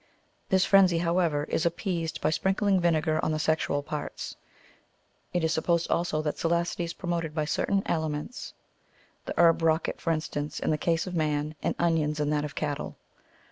[0.49, 4.35] This frenzy, however, is appeased by sprinkling vinegar on the sexual parts.
[5.31, 8.55] It is supposed also that salacity is promoted by certain aliments;
[9.25, 12.55] the herb rocket, for instance, in the case of man, and onions in that of
[12.55, 12.97] cattle.